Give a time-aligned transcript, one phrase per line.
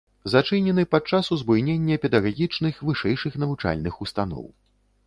[0.35, 4.43] Зачынены падчас узбуйнення педагагічных вышэйшых навучальных устаноў.